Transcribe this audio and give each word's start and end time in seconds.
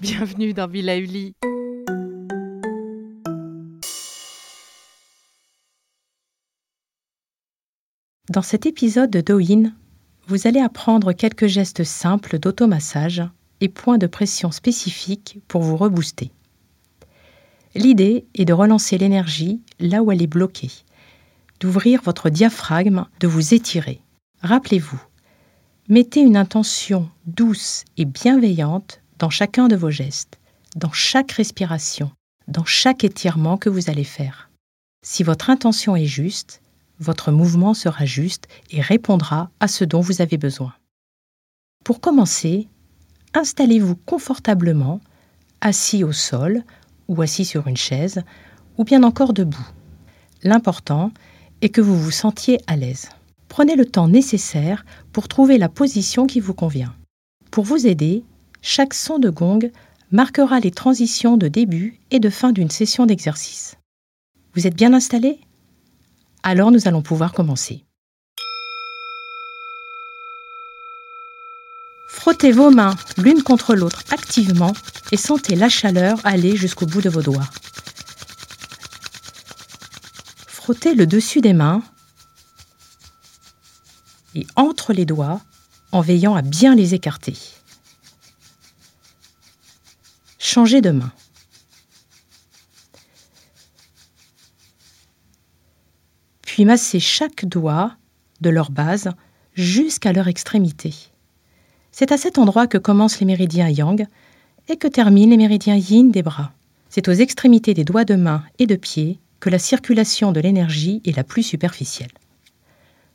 Bienvenue 0.00 0.52
dans 0.52 0.66
Villa 0.66 0.98
Uli. 0.98 1.34
Dans 8.28 8.42
cet 8.42 8.66
épisode 8.66 9.10
de 9.10 9.20
Doin, 9.22 9.72
vous 10.30 10.46
allez 10.46 10.60
apprendre 10.60 11.12
quelques 11.12 11.48
gestes 11.48 11.82
simples 11.82 12.38
d'automassage 12.38 13.20
et 13.60 13.68
points 13.68 13.98
de 13.98 14.06
pression 14.06 14.52
spécifiques 14.52 15.40
pour 15.48 15.60
vous 15.60 15.76
rebooster. 15.76 16.30
L'idée 17.74 18.26
est 18.36 18.44
de 18.44 18.52
relancer 18.52 18.96
l'énergie 18.96 19.60
là 19.80 20.04
où 20.04 20.12
elle 20.12 20.22
est 20.22 20.28
bloquée, 20.28 20.70
d'ouvrir 21.58 22.00
votre 22.02 22.30
diaphragme, 22.30 23.06
de 23.18 23.26
vous 23.26 23.54
étirer. 23.54 24.02
Rappelez-vous, 24.40 25.02
mettez 25.88 26.20
une 26.20 26.36
intention 26.36 27.10
douce 27.26 27.84
et 27.96 28.04
bienveillante 28.04 29.00
dans 29.18 29.30
chacun 29.30 29.66
de 29.66 29.74
vos 29.74 29.90
gestes, 29.90 30.38
dans 30.76 30.92
chaque 30.92 31.32
respiration, 31.32 32.12
dans 32.46 32.64
chaque 32.64 33.02
étirement 33.02 33.56
que 33.56 33.68
vous 33.68 33.90
allez 33.90 34.04
faire. 34.04 34.48
Si 35.04 35.24
votre 35.24 35.50
intention 35.50 35.96
est 35.96 36.06
juste, 36.06 36.62
votre 37.00 37.32
mouvement 37.32 37.74
sera 37.74 38.04
juste 38.04 38.46
et 38.70 38.80
répondra 38.80 39.50
à 39.58 39.66
ce 39.66 39.84
dont 39.84 40.00
vous 40.00 40.20
avez 40.20 40.36
besoin. 40.36 40.74
Pour 41.84 42.00
commencer, 42.00 42.68
installez-vous 43.34 43.96
confortablement, 43.96 45.00
assis 45.62 46.04
au 46.04 46.12
sol 46.12 46.62
ou 47.08 47.22
assis 47.22 47.44
sur 47.44 47.66
une 47.66 47.76
chaise, 47.76 48.22
ou 48.76 48.84
bien 48.84 49.02
encore 49.02 49.32
debout. 49.32 49.66
L'important 50.42 51.10
est 51.62 51.70
que 51.70 51.80
vous 51.80 51.98
vous 51.98 52.10
sentiez 52.10 52.60
à 52.66 52.76
l'aise. 52.76 53.08
Prenez 53.48 53.76
le 53.76 53.84
temps 53.84 54.08
nécessaire 54.08 54.84
pour 55.12 55.26
trouver 55.26 55.58
la 55.58 55.68
position 55.68 56.26
qui 56.26 56.38
vous 56.38 56.54
convient. 56.54 56.94
Pour 57.50 57.64
vous 57.64 57.86
aider, 57.86 58.24
chaque 58.62 58.94
son 58.94 59.18
de 59.18 59.28
gong 59.28 59.70
marquera 60.12 60.60
les 60.60 60.70
transitions 60.70 61.36
de 61.36 61.48
début 61.48 61.98
et 62.10 62.20
de 62.20 62.30
fin 62.30 62.52
d'une 62.52 62.70
session 62.70 63.06
d'exercice. 63.06 63.76
Vous 64.54 64.66
êtes 64.66 64.76
bien 64.76 64.92
installé? 64.92 65.40
Alors 66.42 66.70
nous 66.70 66.88
allons 66.88 67.02
pouvoir 67.02 67.32
commencer. 67.32 67.84
Frottez 72.08 72.52
vos 72.52 72.70
mains 72.70 72.94
l'une 73.16 73.42
contre 73.42 73.74
l'autre 73.74 74.02
activement 74.10 74.72
et 75.12 75.16
sentez 75.16 75.56
la 75.56 75.68
chaleur 75.68 76.18
aller 76.24 76.56
jusqu'au 76.56 76.86
bout 76.86 77.00
de 77.00 77.08
vos 77.08 77.22
doigts. 77.22 77.48
Frottez 80.46 80.94
le 80.94 81.06
dessus 81.06 81.40
des 81.40 81.52
mains 81.52 81.82
et 84.34 84.46
entre 84.56 84.92
les 84.92 85.04
doigts 85.04 85.40
en 85.92 86.00
veillant 86.00 86.34
à 86.34 86.42
bien 86.42 86.74
les 86.74 86.94
écarter. 86.94 87.36
Changez 90.38 90.80
de 90.80 90.90
main. 90.90 91.12
Puis 96.60 96.66
masser 96.66 97.00
chaque 97.00 97.46
doigt 97.46 97.96
de 98.42 98.50
leur 98.50 98.70
base 98.70 99.08
jusqu'à 99.54 100.12
leur 100.12 100.28
extrémité. 100.28 100.94
C'est 101.90 102.12
à 102.12 102.18
cet 102.18 102.36
endroit 102.36 102.66
que 102.66 102.76
commencent 102.76 103.18
les 103.18 103.24
méridiens 103.24 103.70
yang 103.70 104.06
et 104.68 104.76
que 104.76 104.86
terminent 104.86 105.30
les 105.30 105.38
méridiens 105.38 105.76
yin 105.76 106.10
des 106.10 106.22
bras. 106.22 106.52
C'est 106.90 107.08
aux 107.08 107.12
extrémités 107.12 107.72
des 107.72 107.84
doigts 107.84 108.04
de 108.04 108.14
main 108.14 108.42
et 108.58 108.66
de 108.66 108.76
pied 108.76 109.20
que 109.40 109.48
la 109.48 109.58
circulation 109.58 110.32
de 110.32 110.40
l'énergie 110.40 111.00
est 111.06 111.16
la 111.16 111.24
plus 111.24 111.42
superficielle. 111.42 112.12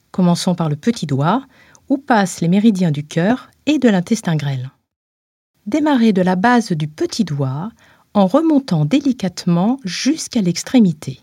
Commençons 0.10 0.56
par 0.56 0.68
le 0.68 0.76
petit 0.76 1.06
doigt, 1.06 1.46
où 1.88 2.00
passent 2.00 2.42
les 2.42 2.48
méridiens 2.48 2.90
du 2.90 3.06
cœur 3.06 3.52
et 3.68 3.78
de 3.78 3.90
l'intestin 3.90 4.38
grêle. 4.38 4.72
Démarrez 5.68 6.14
de 6.14 6.24
la 6.24 6.36
base 6.36 6.72
du 6.72 6.88
petit 6.88 7.26
doigt 7.26 7.70
en 8.16 8.26
remontant 8.26 8.86
délicatement 8.86 9.78
jusqu'à 9.84 10.42
l'extrémité. 10.42 11.20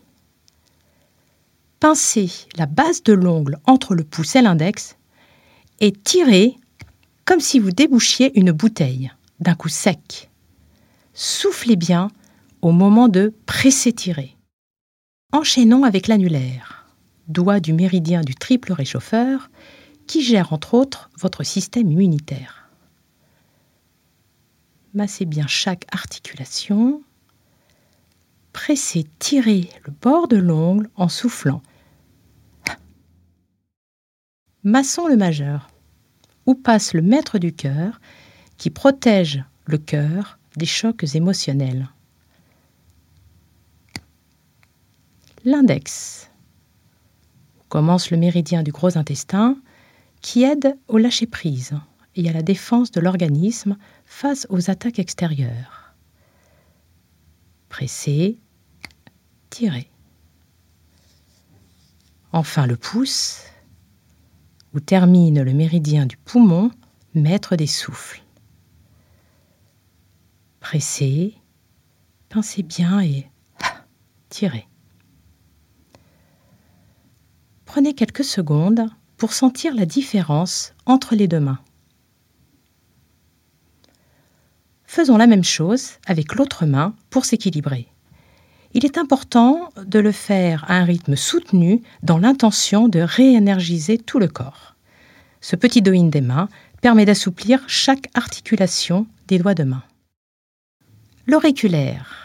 Pincez 1.82 2.30
la 2.56 2.66
base 2.66 3.02
de 3.02 3.12
l'ongle 3.12 3.58
entre 3.66 3.96
le 3.96 4.04
pouce 4.04 4.36
et 4.36 4.40
l'index 4.40 4.96
et 5.80 5.90
tirez 5.90 6.56
comme 7.24 7.40
si 7.40 7.58
vous 7.58 7.72
débouchiez 7.72 8.38
une 8.38 8.52
bouteille 8.52 9.10
d'un 9.40 9.56
coup 9.56 9.68
sec. 9.68 10.30
Soufflez 11.12 11.74
bien 11.74 12.12
au 12.60 12.70
moment 12.70 13.08
de 13.08 13.34
presser-tirer. 13.46 14.36
Enchaînons 15.32 15.82
avec 15.82 16.06
l'annulaire, 16.06 16.86
doigt 17.26 17.58
du 17.58 17.72
méridien 17.72 18.20
du 18.20 18.36
triple 18.36 18.72
réchauffeur, 18.72 19.50
qui 20.06 20.22
gère 20.22 20.52
entre 20.52 20.74
autres 20.74 21.10
votre 21.18 21.42
système 21.42 21.90
immunitaire. 21.90 22.68
Massez 24.94 25.24
bien 25.24 25.48
chaque 25.48 25.86
articulation. 25.90 27.02
Pressez, 28.52 29.04
tirez 29.18 29.68
le 29.84 29.92
bord 30.00 30.28
de 30.28 30.36
l'ongle 30.36 30.88
en 30.94 31.08
soufflant 31.08 31.60
Maçon 34.64 35.08
le 35.08 35.16
majeur, 35.16 35.68
où 36.46 36.54
passe 36.54 36.94
le 36.94 37.02
maître 37.02 37.38
du 37.38 37.52
cœur 37.52 38.00
qui 38.58 38.70
protège 38.70 39.42
le 39.66 39.78
cœur 39.78 40.38
des 40.56 40.66
chocs 40.66 41.04
émotionnels. 41.14 41.88
L'index, 45.44 46.30
commence 47.68 48.10
le 48.10 48.18
méridien 48.18 48.62
du 48.62 48.70
gros 48.70 48.96
intestin 48.96 49.56
qui 50.20 50.44
aide 50.44 50.76
au 50.88 50.98
lâcher-prise 50.98 51.72
et 52.14 52.28
à 52.28 52.32
la 52.32 52.42
défense 52.42 52.92
de 52.92 53.00
l'organisme 53.00 53.76
face 54.04 54.46
aux 54.50 54.70
attaques 54.70 55.00
extérieures. 55.00 55.94
Presser, 57.68 58.38
tirer. 59.50 59.90
Enfin 62.32 62.66
le 62.66 62.76
pouce 62.76 63.42
où 64.74 64.80
termine 64.80 65.42
le 65.42 65.52
méridien 65.52 66.06
du 66.06 66.16
poumon, 66.16 66.70
maître 67.14 67.56
des 67.56 67.66
souffles. 67.66 68.22
Pressez, 70.60 71.34
pincez 72.28 72.62
bien 72.62 73.00
et 73.00 73.26
tirez. 74.28 74.66
Prenez 77.64 77.94
quelques 77.94 78.24
secondes 78.24 78.86
pour 79.16 79.32
sentir 79.32 79.74
la 79.74 79.86
différence 79.86 80.74
entre 80.86 81.14
les 81.14 81.28
deux 81.28 81.40
mains. 81.40 81.60
Faisons 84.84 85.16
la 85.16 85.26
même 85.26 85.44
chose 85.44 85.92
avec 86.06 86.34
l'autre 86.34 86.66
main 86.66 86.94
pour 87.08 87.24
s'équilibrer. 87.24 87.88
Il 88.74 88.86
est 88.86 88.96
important 88.96 89.68
de 89.84 89.98
le 89.98 90.12
faire 90.12 90.64
à 90.68 90.76
un 90.76 90.84
rythme 90.84 91.14
soutenu 91.14 91.82
dans 92.02 92.18
l'intention 92.18 92.88
de 92.88 93.00
réénergiser 93.00 93.98
tout 93.98 94.18
le 94.18 94.28
corps. 94.28 94.74
Ce 95.40 95.56
petit 95.56 95.82
doin 95.82 96.04
des 96.04 96.20
mains 96.20 96.48
permet 96.80 97.04
d'assouplir 97.04 97.60
chaque 97.66 98.08
articulation 98.14 99.06
des 99.28 99.38
doigts 99.38 99.54
de 99.54 99.64
main. 99.64 99.82
L'auriculaire. 101.26 102.18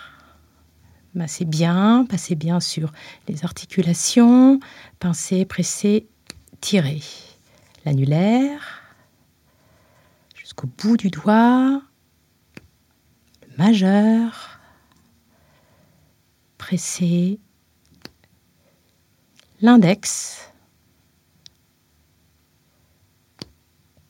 Massez 1.16 1.46
bien, 1.46 2.06
passez 2.10 2.36
bien 2.36 2.60
sur 2.60 2.92
les 3.28 3.44
articulations, 3.44 4.60
pincez, 5.00 5.46
pressez, 5.46 6.08
tirez. 6.62 7.02
L'annulaire 7.86 8.84
jusqu'au 10.36 10.68
bout 10.78 10.96
du 10.96 11.10
doigt, 11.10 11.82
le 13.42 13.58
majeur, 13.58 14.56
pressez 16.57 17.39
l'index 19.62 20.51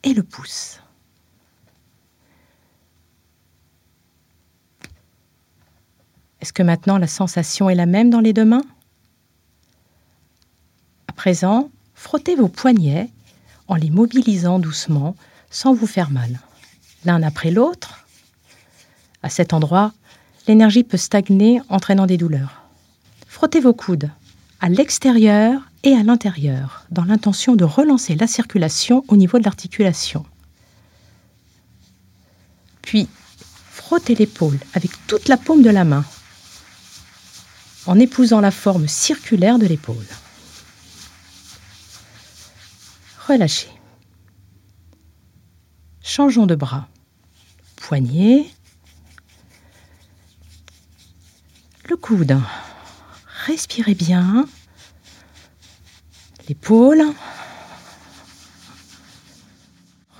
et 0.02 0.14
le 0.14 0.22
pouce. 0.22 0.80
Est-ce 6.40 6.52
que 6.52 6.62
maintenant 6.62 6.98
la 6.98 7.06
sensation 7.06 7.68
est 7.68 7.74
la 7.74 7.86
même 7.86 8.10
dans 8.10 8.20
les 8.20 8.32
deux 8.32 8.44
mains? 8.44 8.64
À 11.08 11.12
présent, 11.12 11.70
frottez 11.94 12.36
vos 12.36 12.48
poignets 12.48 13.10
en 13.66 13.74
les 13.74 13.90
mobilisant 13.90 14.58
doucement 14.58 15.16
sans 15.50 15.74
vous 15.74 15.86
faire 15.86 16.10
mal. 16.10 16.40
L'un 17.04 17.22
après 17.22 17.50
l'autre. 17.50 18.06
À 19.22 19.28
cet 19.28 19.52
endroit, 19.52 19.92
l'énergie 20.48 20.82
peut 20.82 20.96
stagner 20.96 21.60
entraînant 21.68 22.06
des 22.06 22.16
douleurs. 22.16 22.62
Frottez 23.26 23.60
vos 23.60 23.74
coudes 23.74 24.10
à 24.60 24.68
l'extérieur 24.68 25.60
et 25.84 25.92
à 25.92 26.02
l'intérieur 26.02 26.86
dans 26.90 27.04
l'intention 27.04 27.54
de 27.54 27.64
relancer 27.64 28.16
la 28.16 28.26
circulation 28.26 29.04
au 29.08 29.16
niveau 29.16 29.38
de 29.38 29.44
l'articulation. 29.44 30.24
Puis, 32.82 33.06
frottez 33.70 34.14
l'épaule 34.14 34.58
avec 34.72 34.90
toute 35.06 35.28
la 35.28 35.36
paume 35.36 35.62
de 35.62 35.70
la 35.70 35.84
main 35.84 36.04
en 37.86 37.98
épousant 37.98 38.40
la 38.40 38.50
forme 38.50 38.88
circulaire 38.88 39.58
de 39.58 39.66
l'épaule. 39.66 40.06
Relâchez. 43.28 43.68
Changeons 46.02 46.46
de 46.46 46.54
bras. 46.54 46.88
Poignet. 47.76 48.46
Le 51.88 51.96
coude. 51.96 52.38
Respirez 53.46 53.94
bien. 53.94 54.46
L'épaule. 56.48 57.02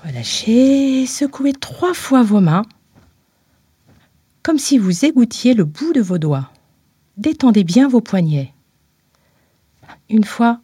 Relâchez. 0.03 1.05
Secouez 1.05 1.53
trois 1.53 1.93
fois 1.93 2.23
vos 2.23 2.41
mains. 2.41 2.65
Comme 4.43 4.57
si 4.57 4.77
vous 4.77 5.05
égouttiez 5.05 5.53
le 5.53 5.65
bout 5.65 5.93
de 5.93 6.01
vos 6.01 6.17
doigts 6.17 6.51
détendez 7.19 7.65
bien 7.65 7.87
vos 7.87 8.01
poignets. 8.01 8.53
Une 10.09 10.23
fois, 10.23 10.61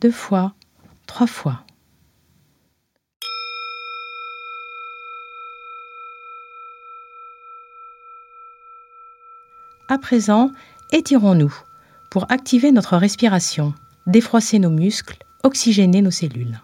deux 0.00 0.10
fois, 0.10 0.54
trois 1.06 1.26
fois. 1.26 1.63
À 9.94 9.98
présent, 9.98 10.50
étirons-nous 10.90 11.54
pour 12.10 12.28
activer 12.28 12.72
notre 12.72 12.96
respiration, 12.96 13.74
défroisser 14.08 14.58
nos 14.58 14.70
muscles, 14.70 15.18
oxygéner 15.44 16.02
nos 16.02 16.10
cellules. 16.10 16.60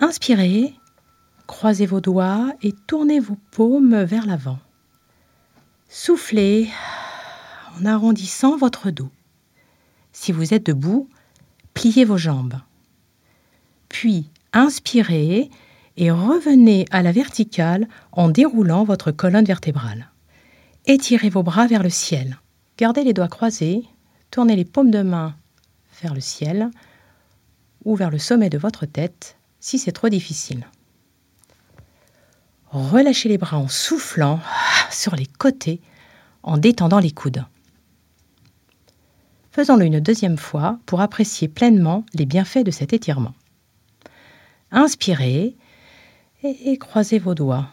Inspirez, 0.00 0.72
croisez 1.48 1.86
vos 1.86 2.00
doigts 2.00 2.52
et 2.62 2.70
tournez 2.70 3.18
vos 3.18 3.36
paumes 3.50 4.04
vers 4.04 4.26
l'avant. 4.26 4.60
Soufflez 5.88 6.70
en 7.76 7.84
arrondissant 7.84 8.56
votre 8.56 8.92
dos. 8.92 9.10
Si 10.12 10.30
vous 10.30 10.54
êtes 10.54 10.66
debout, 10.66 11.08
pliez 11.74 12.04
vos 12.04 12.16
jambes. 12.16 12.60
Puis 13.88 14.30
inspirez 14.52 15.50
et 15.96 16.12
revenez 16.12 16.86
à 16.92 17.02
la 17.02 17.10
verticale 17.10 17.88
en 18.12 18.28
déroulant 18.28 18.84
votre 18.84 19.10
colonne 19.10 19.46
vertébrale. 19.46 20.11
Étirez 20.86 21.28
vos 21.28 21.44
bras 21.44 21.68
vers 21.68 21.82
le 21.82 21.90
ciel. 21.90 22.38
Gardez 22.76 23.04
les 23.04 23.12
doigts 23.12 23.28
croisés, 23.28 23.84
tournez 24.30 24.56
les 24.56 24.64
paumes 24.64 24.90
de 24.90 25.02
main 25.02 25.36
vers 26.02 26.12
le 26.12 26.20
ciel 26.20 26.70
ou 27.84 27.94
vers 27.94 28.10
le 28.10 28.18
sommet 28.18 28.50
de 28.50 28.58
votre 28.58 28.84
tête 28.84 29.36
si 29.60 29.78
c'est 29.78 29.92
trop 29.92 30.08
difficile. 30.08 30.66
Relâchez 32.66 33.28
les 33.28 33.38
bras 33.38 33.58
en 33.58 33.68
soufflant 33.68 34.40
sur 34.90 35.14
les 35.14 35.26
côtés 35.26 35.80
en 36.42 36.58
détendant 36.58 36.98
les 36.98 37.12
coudes. 37.12 37.44
Faisons-le 39.52 39.84
une 39.84 40.00
deuxième 40.00 40.38
fois 40.38 40.80
pour 40.86 41.00
apprécier 41.00 41.46
pleinement 41.46 42.04
les 42.14 42.26
bienfaits 42.26 42.64
de 42.64 42.70
cet 42.72 42.92
étirement. 42.92 43.34
Inspirez 44.72 45.54
et 46.42 46.78
croisez 46.78 47.20
vos 47.20 47.34
doigts. 47.34 47.68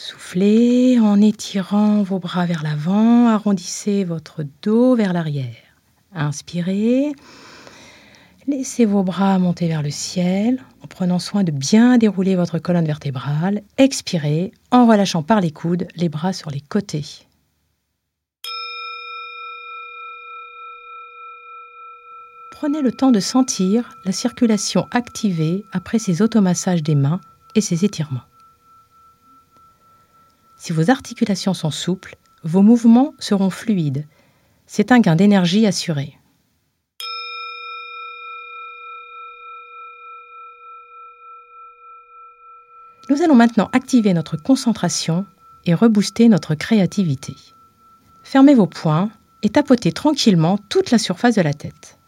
Soufflez 0.00 1.00
en 1.00 1.20
étirant 1.20 2.04
vos 2.04 2.20
bras 2.20 2.46
vers 2.46 2.62
l'avant, 2.62 3.26
arrondissez 3.26 4.04
votre 4.04 4.44
dos 4.62 4.94
vers 4.94 5.12
l'arrière. 5.12 5.74
Inspirez, 6.14 7.10
laissez 8.46 8.84
vos 8.84 9.02
bras 9.02 9.40
monter 9.40 9.66
vers 9.66 9.82
le 9.82 9.90
ciel 9.90 10.62
en 10.84 10.86
prenant 10.86 11.18
soin 11.18 11.42
de 11.42 11.50
bien 11.50 11.98
dérouler 11.98 12.36
votre 12.36 12.60
colonne 12.60 12.84
vertébrale. 12.84 13.62
Expirez 13.76 14.52
en 14.70 14.86
relâchant 14.86 15.24
par 15.24 15.40
les 15.40 15.50
coudes 15.50 15.88
les 15.96 16.08
bras 16.08 16.32
sur 16.32 16.52
les 16.52 16.60
côtés. 16.60 17.26
Prenez 22.52 22.82
le 22.82 22.92
temps 22.92 23.10
de 23.10 23.18
sentir 23.18 23.96
la 24.04 24.12
circulation 24.12 24.86
activée 24.92 25.64
après 25.72 25.98
ces 25.98 26.22
automassages 26.22 26.84
des 26.84 26.94
mains 26.94 27.20
et 27.56 27.60
ces 27.60 27.84
étirements. 27.84 28.22
Si 30.68 30.74
vos 30.74 30.90
articulations 30.90 31.54
sont 31.54 31.70
souples, 31.70 32.16
vos 32.44 32.60
mouvements 32.60 33.14
seront 33.18 33.48
fluides. 33.48 34.06
C'est 34.66 34.92
un 34.92 35.00
gain 35.00 35.16
d'énergie 35.16 35.66
assuré. 35.66 36.18
Nous 43.08 43.22
allons 43.22 43.34
maintenant 43.34 43.70
activer 43.72 44.12
notre 44.12 44.36
concentration 44.36 45.24
et 45.64 45.72
rebooster 45.72 46.28
notre 46.28 46.54
créativité. 46.54 47.32
Fermez 48.22 48.54
vos 48.54 48.66
poings 48.66 49.10
et 49.42 49.48
tapotez 49.48 49.92
tranquillement 49.92 50.58
toute 50.68 50.90
la 50.90 50.98
surface 50.98 51.36
de 51.36 51.40
la 51.40 51.54
tête. 51.54 51.98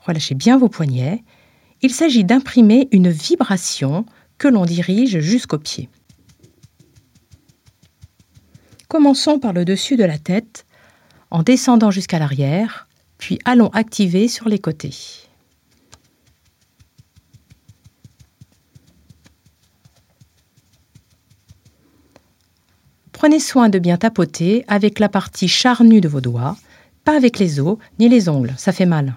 Relâchez 0.00 0.34
bien 0.34 0.58
vos 0.58 0.68
poignets. 0.68 1.24
Il 1.80 1.94
s'agit 1.94 2.24
d'imprimer 2.24 2.88
une 2.92 3.08
vibration 3.08 4.04
que 4.36 4.48
l'on 4.48 4.66
dirige 4.66 5.20
jusqu'aux 5.20 5.56
pieds. 5.58 5.88
Commençons 8.92 9.38
par 9.38 9.54
le 9.54 9.64
dessus 9.64 9.96
de 9.96 10.04
la 10.04 10.18
tête 10.18 10.66
en 11.30 11.42
descendant 11.42 11.90
jusqu'à 11.90 12.18
l'arrière, 12.18 12.88
puis 13.16 13.38
allons 13.46 13.68
activer 13.68 14.28
sur 14.28 14.50
les 14.50 14.58
côtés. 14.58 14.94
Prenez 23.12 23.40
soin 23.40 23.70
de 23.70 23.78
bien 23.78 23.96
tapoter 23.96 24.62
avec 24.68 24.98
la 24.98 25.08
partie 25.08 25.48
charnue 25.48 26.02
de 26.02 26.08
vos 26.08 26.20
doigts, 26.20 26.58
pas 27.04 27.16
avec 27.16 27.38
les 27.38 27.60
os 27.60 27.78
ni 27.98 28.10
les 28.10 28.28
ongles, 28.28 28.52
ça 28.58 28.72
fait 28.72 28.84
mal. 28.84 29.14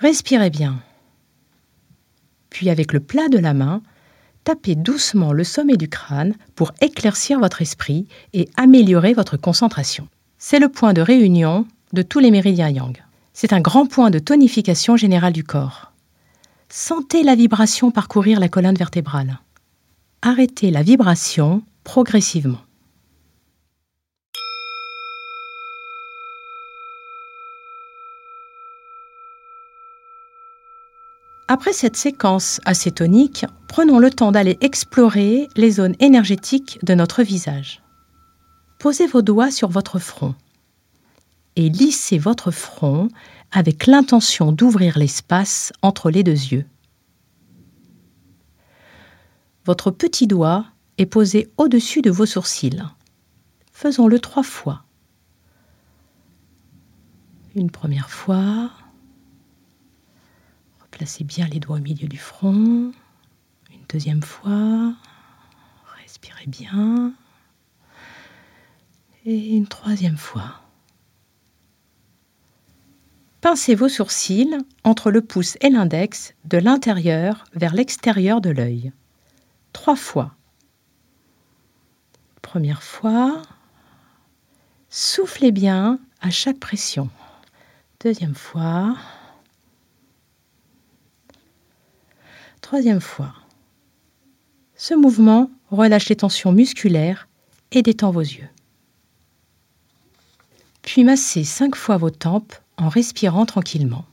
Respirez 0.00 0.50
bien. 0.50 0.82
Puis 2.50 2.68
avec 2.68 2.92
le 2.92 3.00
plat 3.00 3.28
de 3.28 3.38
la 3.38 3.54
main, 3.54 3.80
tapez 4.44 4.74
doucement 4.74 5.32
le 5.32 5.44
sommet 5.44 5.76
du 5.76 5.88
crâne 5.88 6.34
pour 6.54 6.72
éclaircir 6.80 7.38
votre 7.38 7.62
esprit 7.62 8.06
et 8.32 8.48
améliorer 8.56 9.12
votre 9.14 9.36
concentration. 9.36 10.08
C'est 10.38 10.58
le 10.58 10.68
point 10.68 10.92
de 10.92 11.00
réunion 11.00 11.66
de 11.92 12.02
tous 12.02 12.18
les 12.18 12.30
méridiens 12.30 12.68
yang. 12.68 13.02
C'est 13.32 13.52
un 13.52 13.60
grand 13.60 13.86
point 13.86 14.10
de 14.10 14.18
tonification 14.18 14.96
générale 14.96 15.32
du 15.32 15.44
corps. 15.44 15.92
Sentez 16.68 17.22
la 17.22 17.34
vibration 17.34 17.90
parcourir 17.90 18.40
la 18.40 18.48
colonne 18.48 18.76
vertébrale. 18.76 19.38
Arrêtez 20.22 20.70
la 20.70 20.82
vibration 20.82 21.62
progressivement. 21.84 22.60
Après 31.52 31.74
cette 31.74 31.98
séquence 31.98 32.62
acétonique, 32.64 33.44
prenons 33.68 33.98
le 33.98 34.08
temps 34.08 34.32
d'aller 34.32 34.56
explorer 34.62 35.48
les 35.54 35.72
zones 35.72 35.96
énergétiques 36.00 36.78
de 36.82 36.94
notre 36.94 37.22
visage. 37.22 37.82
Posez 38.78 39.06
vos 39.06 39.20
doigts 39.20 39.50
sur 39.50 39.68
votre 39.68 39.98
front 39.98 40.34
et 41.56 41.68
lissez 41.68 42.16
votre 42.16 42.52
front 42.52 43.08
avec 43.50 43.86
l'intention 43.86 44.50
d'ouvrir 44.50 44.96
l'espace 44.96 45.74
entre 45.82 46.08
les 46.08 46.22
deux 46.22 46.30
yeux. 46.32 46.64
Votre 49.66 49.90
petit 49.90 50.26
doigt 50.26 50.64
est 50.96 51.04
posé 51.04 51.50
au-dessus 51.58 52.00
de 52.00 52.10
vos 52.10 52.24
sourcils. 52.24 52.82
Faisons-le 53.72 54.18
trois 54.20 54.42
fois. 54.42 54.84
Une 57.54 57.70
première 57.70 58.08
fois. 58.08 58.70
Replacez 60.92 61.24
bien 61.24 61.46
les 61.46 61.58
doigts 61.58 61.76
au 61.76 61.80
milieu 61.80 62.06
du 62.06 62.18
front. 62.18 62.92
Une 63.70 63.84
deuxième 63.88 64.22
fois. 64.22 64.94
Respirez 66.02 66.46
bien. 66.46 67.14
Et 69.24 69.56
une 69.56 69.66
troisième 69.66 70.18
fois. 70.18 70.60
Pincez 73.40 73.74
vos 73.74 73.88
sourcils 73.88 74.58
entre 74.84 75.10
le 75.10 75.22
pouce 75.22 75.56
et 75.62 75.70
l'index 75.70 76.34
de 76.44 76.58
l'intérieur 76.58 77.44
vers 77.54 77.72
l'extérieur 77.72 78.42
de 78.42 78.50
l'œil. 78.50 78.92
Trois 79.72 79.96
fois. 79.96 80.36
Première 82.42 82.82
fois. 82.82 83.40
Soufflez 84.90 85.52
bien 85.52 85.98
à 86.20 86.28
chaque 86.28 86.60
pression. 86.60 87.08
Deuxième 88.00 88.34
fois. 88.34 88.94
Troisième 92.62 93.00
fois. 93.00 93.34
Ce 94.76 94.94
mouvement 94.94 95.50
relâche 95.70 96.08
les 96.08 96.16
tensions 96.16 96.52
musculaires 96.52 97.28
et 97.72 97.82
détend 97.82 98.10
vos 98.10 98.20
yeux. 98.20 98.48
Puis 100.80 101.04
massez 101.04 101.44
cinq 101.44 101.76
fois 101.76 101.98
vos 101.98 102.10
tempes 102.10 102.54
en 102.78 102.88
respirant 102.88 103.46
tranquillement. 103.46 104.06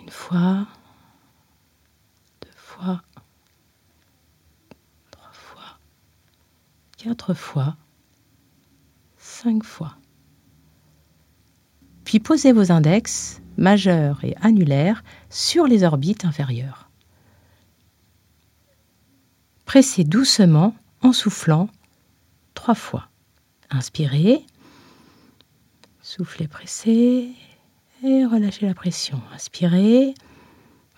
Une 0.00 0.10
fois, 0.10 0.66
deux 2.42 2.56
fois, 2.56 3.02
trois 5.10 5.32
fois, 5.32 5.78
quatre 6.96 7.34
fois, 7.34 7.76
cinq 9.18 9.64
fois. 9.64 9.96
Puis 12.12 12.20
posez 12.20 12.52
vos 12.52 12.70
index, 12.70 13.40
majeurs 13.56 14.22
et 14.22 14.36
annulaires, 14.42 15.02
sur 15.30 15.64
les 15.64 15.82
orbites 15.82 16.26
inférieures. 16.26 16.90
Pressez 19.64 20.04
doucement 20.04 20.76
en 21.00 21.14
soufflant 21.14 21.70
trois 22.52 22.74
fois. 22.74 23.08
Inspirez. 23.70 24.44
Soufflez, 26.02 26.48
pressez 26.48 27.32
et 28.04 28.26
relâchez 28.26 28.66
la 28.66 28.74
pression. 28.74 29.18
Inspirez, 29.32 30.12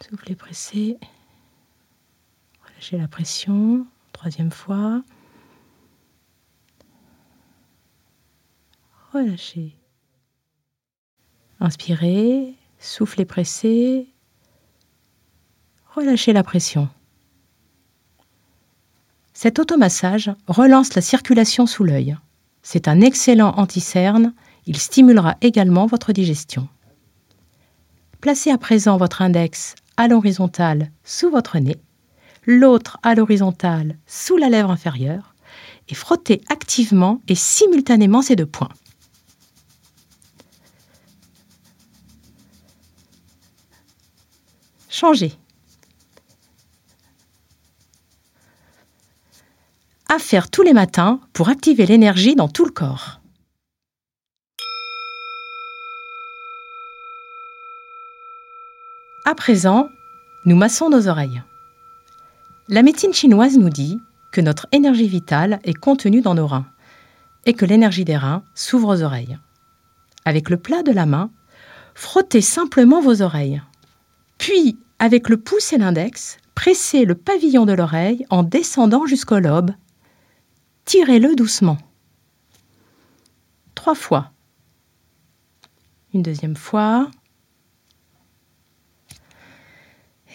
soufflez, 0.00 0.34
pressez, 0.34 0.98
relâchez 2.66 2.98
la 2.98 3.06
pression. 3.06 3.86
Troisième 4.12 4.50
fois. 4.50 5.04
Relâchez. 9.12 9.76
Inspirez, 11.64 12.54
soufflez, 12.78 13.24
pressez, 13.24 14.06
relâchez 15.94 16.34
la 16.34 16.42
pression. 16.42 16.90
Cet 19.32 19.58
automassage 19.58 20.30
relance 20.46 20.94
la 20.94 21.00
circulation 21.00 21.66
sous 21.66 21.84
l'œil. 21.84 22.18
C'est 22.62 22.86
un 22.86 23.00
excellent 23.00 23.54
anti-cerne 23.56 24.34
il 24.66 24.76
stimulera 24.76 25.36
également 25.40 25.86
votre 25.86 26.12
digestion. 26.12 26.68
Placez 28.20 28.50
à 28.50 28.58
présent 28.58 28.98
votre 28.98 29.22
index 29.22 29.74
à 29.96 30.06
l'horizontale 30.06 30.90
sous 31.02 31.30
votre 31.30 31.58
nez, 31.58 31.78
l'autre 32.44 32.98
à 33.02 33.14
l'horizontale 33.14 33.96
sous 34.06 34.36
la 34.36 34.50
lèvre 34.50 34.70
inférieure 34.70 35.34
et 35.88 35.94
frottez 35.94 36.42
activement 36.50 37.22
et 37.26 37.34
simultanément 37.34 38.20
ces 38.20 38.36
deux 38.36 38.44
points. 38.44 38.68
Changez. 44.94 45.32
À 50.08 50.20
faire 50.20 50.48
tous 50.52 50.62
les 50.62 50.72
matins 50.72 51.18
pour 51.32 51.48
activer 51.48 51.84
l'énergie 51.84 52.36
dans 52.36 52.46
tout 52.46 52.64
le 52.64 52.70
corps. 52.70 53.20
À 59.24 59.34
présent, 59.34 59.88
nous 60.44 60.54
massons 60.54 60.90
nos 60.90 61.08
oreilles. 61.08 61.42
La 62.68 62.82
médecine 62.82 63.12
chinoise 63.12 63.58
nous 63.58 63.70
dit 63.70 63.98
que 64.30 64.40
notre 64.40 64.68
énergie 64.70 65.08
vitale 65.08 65.58
est 65.64 65.74
contenue 65.74 66.20
dans 66.20 66.36
nos 66.36 66.46
reins 66.46 66.66
et 67.46 67.54
que 67.54 67.64
l'énergie 67.64 68.04
des 68.04 68.16
reins 68.16 68.44
s'ouvre 68.54 68.94
aux 68.94 69.02
oreilles. 69.02 69.38
Avec 70.24 70.50
le 70.50 70.56
plat 70.56 70.84
de 70.84 70.92
la 70.92 71.04
main, 71.04 71.32
frottez 71.96 72.40
simplement 72.40 73.00
vos 73.00 73.22
oreilles. 73.22 73.60
Puis, 74.38 74.78
avec 74.98 75.28
le 75.28 75.36
pouce 75.36 75.72
et 75.72 75.78
l'index, 75.78 76.38
pressez 76.54 77.04
le 77.04 77.14
pavillon 77.14 77.66
de 77.66 77.72
l'oreille 77.72 78.26
en 78.30 78.42
descendant 78.42 79.06
jusqu'au 79.06 79.38
lobe. 79.38 79.72
Tirez-le 80.84 81.34
doucement. 81.34 81.78
Trois 83.74 83.94
fois. 83.94 84.32
Une 86.12 86.22
deuxième 86.22 86.56
fois. 86.56 87.10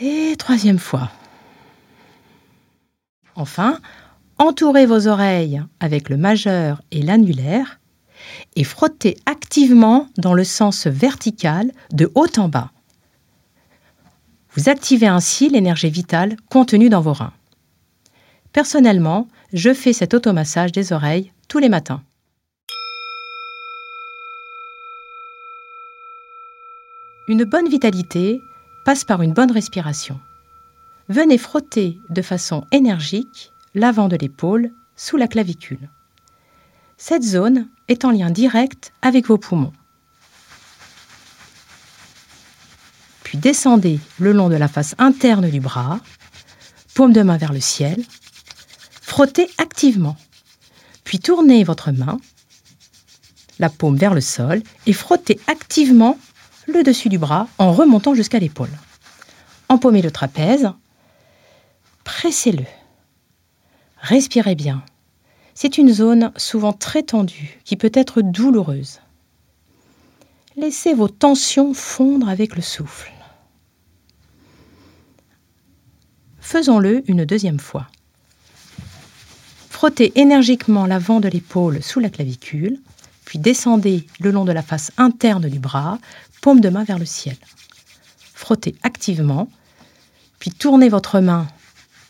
Et 0.02 0.36
troisième 0.38 0.80
fois. 0.80 1.12
Enfin, 3.36 3.80
entourez 4.38 4.86
vos 4.86 5.08
oreilles 5.08 5.62
avec 5.80 6.10
le 6.10 6.18
majeur 6.18 6.82
et 6.92 7.02
l'annulaire 7.02 7.80
et 8.56 8.64
frottez 8.64 9.18
activement 9.26 10.08
dans 10.18 10.34
le 10.34 10.44
sens 10.44 10.88
vertical 10.88 11.72
de 11.92 12.12
haut 12.16 12.28
en 12.38 12.50
bas. 12.50 12.72
Vous 14.60 14.68
activez 14.68 15.08
ainsi 15.08 15.48
l'énergie 15.48 15.90
vitale 15.90 16.36
contenue 16.50 16.90
dans 16.90 17.00
vos 17.00 17.14
reins. 17.14 17.32
Personnellement, 18.52 19.30
je 19.54 19.74
fais 19.74 19.94
cet 19.94 20.14
automassage 20.14 20.74
des 20.74 20.92
oreilles 20.92 21.32
tous 21.48 21.60
les 21.60 21.70
matins. 21.70 22.04
Une 27.30 27.46
bonne 27.46 27.70
vitalité 27.70 28.42
passe 28.84 29.06
par 29.06 29.22
une 29.22 29.32
bonne 29.32 29.54
respiration. 29.54 30.20
Venez 31.08 31.38
frotter 31.38 31.98
de 32.10 32.22
façon 32.22 32.66
énergique 32.74 33.54
l'avant 33.76 34.10
de 34.10 34.18
l'épaule 34.18 34.74
sous 34.98 35.16
la 35.16 35.30
clavicule. 35.30 35.90
Cette 36.98 37.24
zone 37.24 37.70
est 37.88 38.04
en 38.04 38.12
lien 38.12 38.30
direct 38.30 38.92
avec 39.02 39.28
vos 39.28 39.38
poumons. 39.38 39.72
Descendez 43.40 44.00
le 44.20 44.32
long 44.32 44.50
de 44.50 44.56
la 44.56 44.68
face 44.68 44.96
interne 44.98 45.50
du 45.50 45.60
bras, 45.60 46.00
paume 46.94 47.14
de 47.14 47.22
main 47.22 47.38
vers 47.38 47.54
le 47.54 47.60
ciel, 47.60 48.04
frottez 49.02 49.50
activement. 49.58 50.18
Puis 51.04 51.20
tournez 51.20 51.64
votre 51.64 51.92
main, 51.92 52.20
la 53.58 53.70
paume 53.70 53.98
vers 53.98 54.14
le 54.14 54.22
sol, 54.22 54.62
et 54.86 54.94
frottez 54.94 55.40
activement 55.48 56.18
le 56.68 56.84
dessus 56.84 57.10
du 57.10 57.18
bras 57.18 57.48
en 57.58 57.74
remontant 57.74 58.14
jusqu'à 58.14 58.40
l'épaule. 58.40 58.70
Empaumez 59.70 60.02
le 60.02 60.12
trapèze, 60.12 60.72
pressez-le. 62.04 62.66
Respirez 64.02 64.56
bien. 64.56 64.84
C'est 65.54 65.78
une 65.78 65.92
zone 65.92 66.32
souvent 66.38 66.74
très 66.74 67.04
tendue 67.04 67.60
qui 67.66 67.76
peut 67.76 67.92
être 67.94 68.22
douloureuse. 68.22 69.02
Laissez 70.56 70.94
vos 70.94 71.10
tensions 71.10 71.74
fondre 71.74 72.30
avec 72.30 72.56
le 72.56 72.62
souffle. 72.62 73.12
Faisons-le 76.50 77.04
une 77.08 77.26
deuxième 77.26 77.60
fois. 77.60 77.86
Frottez 79.70 80.20
énergiquement 80.20 80.88
l'avant 80.88 81.20
de 81.20 81.28
l'épaule 81.28 81.84
sous 81.84 82.00
la 82.00 82.10
clavicule, 82.10 82.80
puis 83.24 83.38
descendez 83.38 84.08
le 84.20 84.32
long 84.32 84.46
de 84.46 84.52
la 84.52 84.64
face 84.64 84.92
interne 84.98 85.48
du 85.48 85.60
bras 85.60 86.00
paume 86.42 86.60
de 86.60 86.70
main 86.70 86.84
vers 86.86 86.98
le 86.98 87.06
ciel. 87.06 87.38
Frottez 88.34 88.74
activement, 88.82 89.48
puis 90.40 90.50
tournez 90.50 90.90
votre 90.90 91.20
main, 91.20 91.46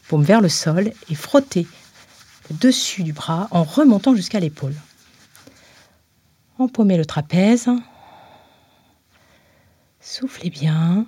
paume 0.07 0.23
vers 0.23 0.39
le 0.39 0.47
sol, 0.47 0.93
et 1.09 1.15
frottez 1.15 1.67
le 2.49 2.55
dessus 2.55 3.03
du 3.03 3.11
bras 3.11 3.49
en 3.51 3.65
remontant 3.65 4.15
jusqu'à 4.15 4.39
l'épaule. 4.39 4.75
Empaumez 6.59 6.95
le 6.95 7.05
trapèze. 7.05 7.67
Soufflez 9.99 10.49
bien. 10.49 11.05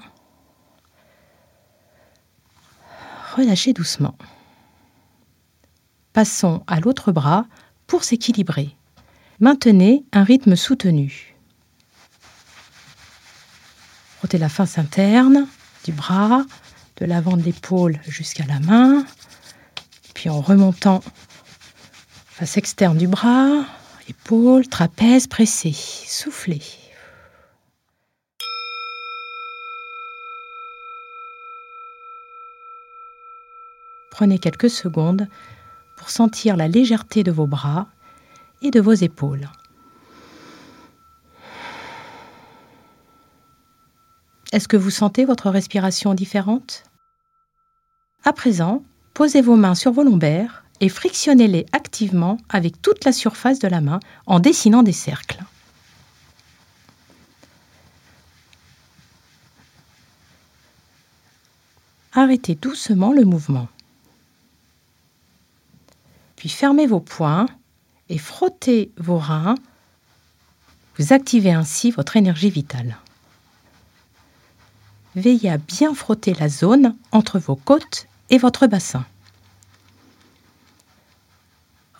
Relâchez 3.36 3.72
doucement. 3.72 4.18
Passons 6.12 6.64
à 6.68 6.82
l'autre 6.82 7.14
bras 7.14 7.46
pour 7.88 8.04
s'équilibrer. 8.04 8.76
Maintenez 9.40 10.04
un 10.12 10.24
rythme 10.24 10.58
soutenu. 10.58 11.38
Frottez 14.18 14.38
la 14.38 14.50
face 14.50 14.78
interne 14.78 15.48
du 15.86 15.94
bras, 15.94 16.44
de 16.98 17.06
l'avant 17.06 17.38
de 17.38 17.44
l'épaule 17.44 18.00
jusqu'à 18.06 18.46
la 18.46 18.60
main, 18.60 19.06
Puis 20.14 20.30
en 20.30 20.42
remontant 20.42 21.02
face 22.28 22.58
externe 22.58 22.98
du 22.98 23.08
bras, 23.08 23.66
épaules, 24.10 24.68
trapèze 24.68 25.28
pressé. 25.28 25.72
Soufflez. 25.74 26.62
Prenez 34.22 34.38
quelques 34.38 34.70
secondes 34.70 35.28
pour 35.98 36.12
sentir 36.12 36.56
la 36.56 36.68
légèreté 36.68 37.24
de 37.24 37.32
vos 37.32 37.48
bras 37.48 37.88
et 38.62 38.70
de 38.70 38.80
vos 38.80 38.94
épaules. 38.94 39.50
Est-ce 44.52 44.68
que 44.68 44.78
vous 44.78 44.92
sentez 44.92 45.26
votre 45.26 45.50
respiration 45.50 46.14
différente? 46.14 46.84
À 48.24 48.32
présent, 48.32 48.84
posez 49.16 49.42
vos 49.42 49.56
mains 49.56 49.74
sur 49.74 49.92
vos 49.92 50.04
lombaires 50.04 50.66
et 50.82 50.90
frictionnez-les 50.90 51.66
activement 51.72 52.38
avec 52.50 52.80
toute 52.80 53.04
la 53.06 53.14
surface 53.14 53.58
de 53.58 53.68
la 53.68 53.82
main 53.82 54.00
en 54.28 54.40
dessinant 54.40 54.84
des 54.84 54.92
cercles. 54.92 55.42
Arrêtez 62.14 62.54
doucement 62.54 63.14
le 63.14 63.26
mouvement. 63.26 63.68
Puis 66.42 66.50
fermez 66.50 66.88
vos 66.88 67.00
poings 67.00 67.46
et 68.10 68.18
frottez 68.18 68.92
vos 68.98 69.20
reins. 69.20 69.54
Vous 70.98 71.14
activez 71.14 71.52
ainsi 71.52 71.92
votre 71.92 72.18
énergie 72.18 72.50
vitale. 72.50 72.98
Veillez 75.16 75.52
à 75.52 75.60
bien 75.60 75.94
frotter 75.94 76.34
la 76.34 76.50
zone 76.50 76.96
entre 77.12 77.38
vos 77.38 77.56
côtes 77.56 78.08
et 78.32 78.40
votre 78.40 78.66
bassin. 78.66 79.06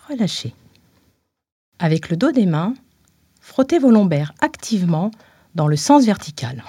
Relâchez. 0.08 0.56
Avec 1.78 2.08
le 2.08 2.16
dos 2.16 2.32
des 2.32 2.46
mains, 2.46 2.74
frottez 3.40 3.78
vos 3.78 3.92
lombaires 3.92 4.34
activement 4.40 5.12
dans 5.54 5.68
le 5.68 5.76
sens 5.76 6.04
vertical. 6.04 6.64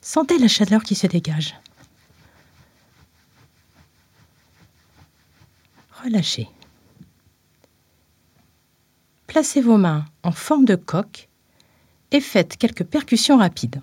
Sentez 0.00 0.38
la 0.38 0.46
chaleur 0.46 0.84
qui 0.84 0.94
se 0.94 1.08
dégage. 1.08 1.56
Relâchez. 6.02 6.48
Placez 9.26 9.60
vos 9.60 9.76
mains 9.76 10.04
en 10.22 10.32
forme 10.32 10.64
de 10.64 10.74
coque 10.74 11.28
et 12.10 12.20
faites 12.20 12.56
quelques 12.56 12.84
percussions 12.84 13.38
rapides. 13.38 13.80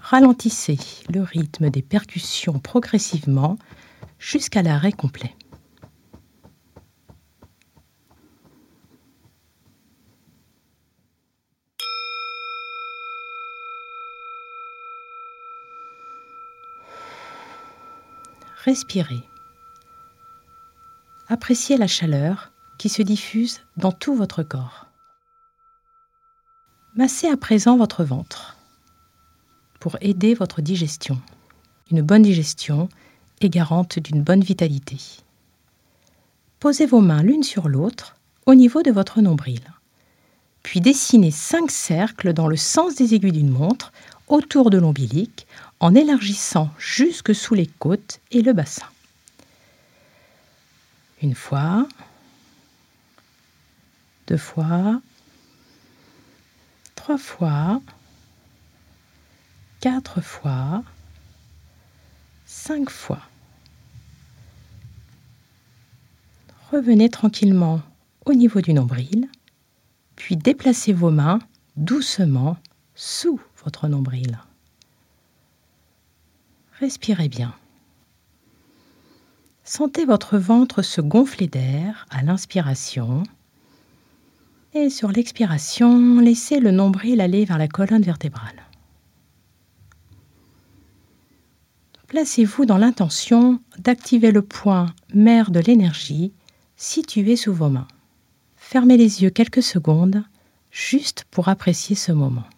Ralentissez 0.00 0.78
le 1.08 1.22
rythme 1.22 1.70
des 1.70 1.80
percussions 1.80 2.58
progressivement 2.58 3.56
jusqu'à 4.18 4.62
l'arrêt 4.62 4.92
complet. 4.92 5.34
Respirez. 18.64 19.24
Appréciez 21.26 21.76
la 21.76 21.88
chaleur 21.88 22.52
qui 22.78 22.88
se 22.88 23.02
diffuse 23.02 23.60
dans 23.76 23.90
tout 23.90 24.14
votre 24.14 24.44
corps. 24.44 24.86
Massez 26.94 27.26
à 27.26 27.36
présent 27.36 27.76
votre 27.76 28.04
ventre 28.04 28.56
pour 29.80 29.96
aider 30.00 30.34
votre 30.34 30.62
digestion. 30.62 31.20
Une 31.90 32.02
bonne 32.02 32.22
digestion 32.22 32.88
est 33.40 33.48
garante 33.48 33.98
d'une 33.98 34.22
bonne 34.22 34.44
vitalité. 34.44 34.98
Posez 36.60 36.86
vos 36.86 37.00
mains 37.00 37.24
l'une 37.24 37.42
sur 37.42 37.68
l'autre 37.68 38.14
au 38.46 38.54
niveau 38.54 38.82
de 38.82 38.92
votre 38.92 39.20
nombril. 39.20 39.60
Puis 40.62 40.80
dessinez 40.80 41.32
cinq 41.32 41.72
cercles 41.72 42.32
dans 42.32 42.46
le 42.46 42.56
sens 42.56 42.94
des 42.94 43.14
aiguilles 43.14 43.32
d'une 43.32 43.50
montre 43.50 43.92
autour 44.28 44.70
de 44.70 44.78
l'ombilic 44.78 45.48
en 45.82 45.96
élargissant 45.96 46.70
jusque 46.78 47.34
sous 47.34 47.54
les 47.54 47.66
côtes 47.66 48.20
et 48.30 48.40
le 48.40 48.52
bassin. 48.52 48.86
Une 51.20 51.34
fois, 51.34 51.88
deux 54.28 54.36
fois, 54.36 55.02
trois 56.94 57.18
fois, 57.18 57.82
quatre 59.80 60.20
fois, 60.20 60.84
cinq 62.46 62.88
fois. 62.88 63.22
Revenez 66.70 67.10
tranquillement 67.10 67.82
au 68.24 68.34
niveau 68.34 68.60
du 68.60 68.72
nombril, 68.72 69.28
puis 70.14 70.36
déplacez 70.36 70.92
vos 70.92 71.10
mains 71.10 71.40
doucement 71.74 72.56
sous 72.94 73.40
votre 73.64 73.88
nombril. 73.88 74.38
Respirez 76.82 77.28
bien. 77.28 77.54
Sentez 79.62 80.04
votre 80.04 80.36
ventre 80.36 80.82
se 80.82 81.00
gonfler 81.00 81.46
d'air 81.46 82.08
à 82.10 82.24
l'inspiration. 82.24 83.22
Et 84.74 84.90
sur 84.90 85.12
l'expiration, 85.12 86.18
laissez 86.18 86.58
le 86.58 86.72
nombril 86.72 87.20
aller 87.20 87.44
vers 87.44 87.58
la 87.58 87.68
colonne 87.68 88.02
vertébrale. 88.02 88.66
Placez-vous 92.08 92.66
dans 92.66 92.78
l'intention 92.78 93.60
d'activer 93.78 94.32
le 94.32 94.42
point 94.42 94.86
mère 95.14 95.52
de 95.52 95.60
l'énergie 95.60 96.32
situé 96.74 97.36
sous 97.36 97.54
vos 97.54 97.68
mains. 97.68 97.86
Fermez 98.56 98.96
les 98.96 99.22
yeux 99.22 99.30
quelques 99.30 99.62
secondes 99.62 100.24
juste 100.72 101.26
pour 101.30 101.46
apprécier 101.46 101.94
ce 101.94 102.10
moment. 102.10 102.48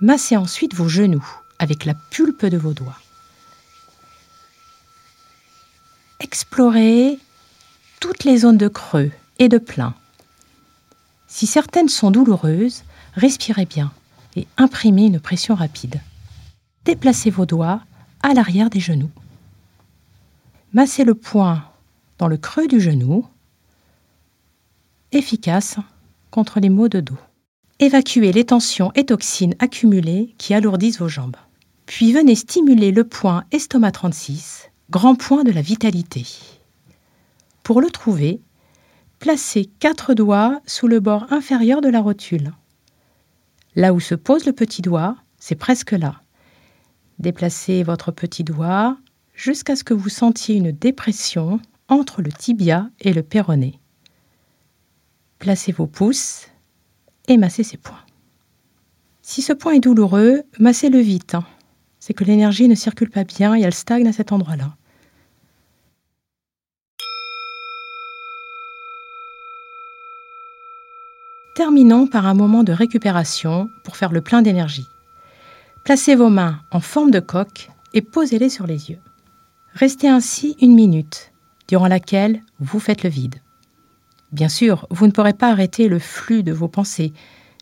Massez 0.00 0.36
ensuite 0.36 0.74
vos 0.74 0.88
genoux 0.88 1.26
avec 1.58 1.84
la 1.84 1.94
pulpe 1.94 2.46
de 2.46 2.56
vos 2.56 2.72
doigts. 2.72 2.98
Explorez 6.20 7.18
toutes 8.00 8.24
les 8.24 8.38
zones 8.38 8.58
de 8.58 8.68
creux 8.68 9.12
et 9.38 9.48
de 9.48 9.58
plein. 9.58 9.94
Si 11.28 11.46
certaines 11.46 11.88
sont 11.88 12.10
douloureuses, 12.10 12.82
respirez 13.14 13.66
bien 13.66 13.92
et 14.36 14.46
imprimez 14.56 15.06
une 15.06 15.20
pression 15.20 15.54
rapide. 15.54 16.00
Déplacez 16.84 17.30
vos 17.30 17.46
doigts 17.46 17.80
à 18.22 18.34
l'arrière 18.34 18.70
des 18.70 18.80
genoux. 18.80 19.10
Massez 20.72 21.04
le 21.04 21.14
poing 21.14 21.64
dans 22.18 22.28
le 22.28 22.36
creux 22.36 22.66
du 22.66 22.80
genou, 22.80 23.26
efficace 25.12 25.76
contre 26.30 26.58
les 26.58 26.68
maux 26.68 26.88
de 26.88 27.00
dos. 27.00 27.18
Évacuez 27.80 28.30
les 28.30 28.44
tensions 28.44 28.92
et 28.94 29.04
toxines 29.04 29.56
accumulées 29.58 30.34
qui 30.38 30.54
alourdissent 30.54 31.00
vos 31.00 31.08
jambes. 31.08 31.36
Puis 31.86 32.12
venez 32.12 32.36
stimuler 32.36 32.92
le 32.92 33.02
point 33.02 33.44
estomac 33.50 33.90
36, 33.90 34.70
grand 34.90 35.16
point 35.16 35.42
de 35.42 35.50
la 35.50 35.60
vitalité. 35.60 36.24
Pour 37.64 37.80
le 37.80 37.90
trouver, 37.90 38.40
placez 39.18 39.66
quatre 39.80 40.14
doigts 40.14 40.60
sous 40.66 40.86
le 40.86 41.00
bord 41.00 41.26
inférieur 41.32 41.80
de 41.80 41.88
la 41.88 42.00
rotule. 42.00 42.52
Là 43.74 43.92
où 43.92 43.98
se 43.98 44.14
pose 44.14 44.46
le 44.46 44.52
petit 44.52 44.80
doigt, 44.80 45.16
c'est 45.40 45.56
presque 45.56 45.92
là. 45.92 46.20
Déplacez 47.18 47.82
votre 47.82 48.12
petit 48.12 48.44
doigt 48.44 48.96
jusqu'à 49.34 49.74
ce 49.74 49.82
que 49.82 49.94
vous 49.94 50.08
sentiez 50.08 50.54
une 50.54 50.70
dépression 50.70 51.60
entre 51.88 52.22
le 52.22 52.30
tibia 52.30 52.88
et 53.00 53.12
le 53.12 53.24
péroné. 53.24 53.80
Placez 55.40 55.72
vos 55.72 55.88
pouces 55.88 56.46
et 57.28 57.36
masser 57.36 57.62
ses 57.62 57.76
points. 57.76 58.04
Si 59.22 59.40
ce 59.40 59.52
point 59.52 59.72
est 59.72 59.80
douloureux, 59.80 60.42
massez-le 60.58 60.98
vite. 60.98 61.34
Hein. 61.34 61.44
C'est 61.98 62.12
que 62.12 62.24
l'énergie 62.24 62.68
ne 62.68 62.74
circule 62.74 63.10
pas 63.10 63.24
bien 63.24 63.56
et 63.56 63.62
elle 63.62 63.74
stagne 63.74 64.06
à 64.06 64.12
cet 64.12 64.32
endroit-là. 64.32 64.76
Terminons 71.54 72.08
par 72.08 72.26
un 72.26 72.34
moment 72.34 72.64
de 72.64 72.72
récupération 72.72 73.68
pour 73.84 73.96
faire 73.96 74.12
le 74.12 74.20
plein 74.20 74.42
d'énergie. 74.42 74.86
Placez 75.84 76.16
vos 76.16 76.28
mains 76.28 76.60
en 76.72 76.80
forme 76.80 77.10
de 77.10 77.20
coque 77.20 77.70
et 77.92 78.02
posez-les 78.02 78.48
sur 78.50 78.66
les 78.66 78.90
yeux. 78.90 78.98
Restez 79.72 80.08
ainsi 80.08 80.56
une 80.60 80.74
minute, 80.74 81.32
durant 81.68 81.88
laquelle 81.88 82.42
vous 82.58 82.80
faites 82.80 83.04
le 83.04 83.10
vide. 83.10 83.36
Bien 84.34 84.48
sûr, 84.48 84.88
vous 84.90 85.06
ne 85.06 85.12
pourrez 85.12 85.32
pas 85.32 85.52
arrêter 85.52 85.86
le 85.86 86.00
flux 86.00 86.42
de 86.42 86.50
vos 86.50 86.66
pensées, 86.66 87.12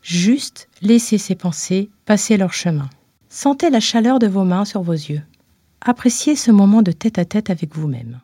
juste 0.03 0.71
laissez 0.81 1.19
ces 1.19 1.35
pensées 1.35 1.91
passer 2.07 2.39
leur 2.39 2.55
chemin. 2.55 2.89
Sentez 3.29 3.69
la 3.69 3.79
chaleur 3.79 4.19
de 4.19 4.27
vos 4.27 4.45
mains 4.45 4.65
sur 4.65 4.81
vos 4.81 4.93
yeux. 4.93 5.21
Appréciez 5.83 6.35
ce 6.35 6.51
moment 6.51 6.81
de 6.81 6.91
tête 6.91 7.19
à 7.19 7.27
tête 7.27 7.51
avec 7.51 7.77
vous-même. 7.77 8.21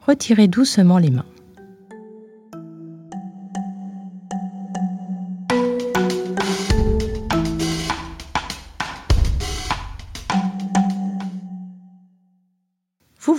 Retirez 0.00 0.48
doucement 0.48 0.98
les 0.98 1.10
mains. 1.10 1.35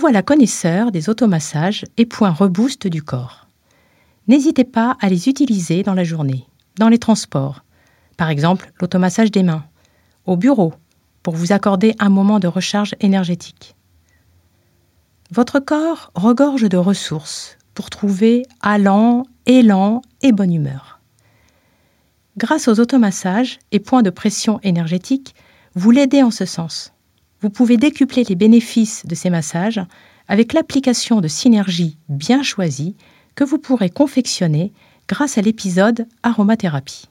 Voilà 0.08 0.22
connaisseur 0.22 0.90
des 0.90 1.10
automassages 1.10 1.84
et 1.98 2.06
points 2.06 2.30
reboost 2.30 2.86
du 2.86 3.02
corps. 3.02 3.46
N'hésitez 4.26 4.64
pas 4.64 4.96
à 5.02 5.10
les 5.10 5.28
utiliser 5.28 5.82
dans 5.82 5.92
la 5.92 6.02
journée, 6.02 6.46
dans 6.78 6.88
les 6.88 6.96
transports, 6.96 7.62
par 8.16 8.30
exemple 8.30 8.72
l'automassage 8.80 9.30
des 9.30 9.42
mains, 9.42 9.66
au 10.24 10.38
bureau, 10.38 10.72
pour 11.22 11.34
vous 11.34 11.52
accorder 11.52 11.94
un 11.98 12.08
moment 12.08 12.38
de 12.38 12.48
recharge 12.48 12.94
énergétique. 13.00 13.76
Votre 15.30 15.60
corps 15.60 16.10
regorge 16.14 16.66
de 16.70 16.78
ressources 16.78 17.58
pour 17.74 17.90
trouver 17.90 18.46
allant, 18.62 19.26
élan 19.44 20.00
et 20.22 20.32
bonne 20.32 20.54
humeur. 20.54 21.02
Grâce 22.38 22.66
aux 22.66 22.80
automassages 22.80 23.58
et 23.72 23.78
points 23.78 24.02
de 24.02 24.08
pression 24.08 24.58
énergétique, 24.62 25.34
vous 25.74 25.90
l'aidez 25.90 26.22
en 26.22 26.30
ce 26.30 26.46
sens. 26.46 26.94
Vous 27.40 27.50
pouvez 27.50 27.76
décupler 27.76 28.24
les 28.24 28.34
bénéfices 28.34 29.06
de 29.06 29.14
ces 29.14 29.30
massages 29.30 29.80
avec 30.26 30.52
l'application 30.52 31.20
de 31.20 31.28
synergie 31.28 31.96
bien 32.08 32.42
choisie 32.42 32.96
que 33.34 33.44
vous 33.44 33.58
pourrez 33.58 33.90
confectionner 33.90 34.72
grâce 35.08 35.38
à 35.38 35.42
l'épisode 35.42 36.06
aromathérapie. 36.22 37.04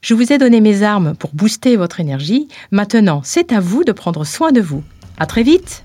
Je 0.00 0.14
vous 0.14 0.32
ai 0.32 0.38
donné 0.38 0.60
mes 0.60 0.82
armes 0.82 1.14
pour 1.14 1.34
booster 1.34 1.76
votre 1.76 2.00
énergie. 2.00 2.48
Maintenant, 2.70 3.20
c'est 3.24 3.52
à 3.52 3.60
vous 3.60 3.84
de 3.84 3.92
prendre 3.92 4.24
soin 4.24 4.52
de 4.52 4.60
vous. 4.60 4.82
À 5.18 5.26
très 5.26 5.42
vite! 5.42 5.84